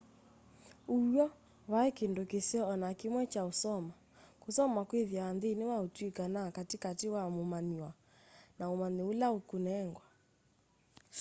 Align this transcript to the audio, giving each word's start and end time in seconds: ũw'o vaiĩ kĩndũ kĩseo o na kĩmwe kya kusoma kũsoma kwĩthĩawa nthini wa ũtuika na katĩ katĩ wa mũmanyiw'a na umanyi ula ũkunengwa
ũw'o 0.95 1.25
vaiĩ 1.71 1.91
kĩndũ 1.97 2.21
kĩseo 2.31 2.63
o 2.71 2.73
na 2.83 2.89
kĩmwe 2.99 3.21
kya 3.31 3.43
kusoma 3.49 3.93
kũsoma 4.43 4.81
kwĩthĩawa 4.89 5.31
nthini 5.35 5.63
wa 5.71 5.77
ũtuika 5.85 6.23
na 6.35 6.41
katĩ 6.55 6.77
katĩ 6.83 7.07
wa 7.15 7.23
mũmanyiw'a 7.35 7.91
na 8.57 8.63
umanyi 8.73 9.03
ula 9.11 9.27
ũkunengwa 9.37 10.03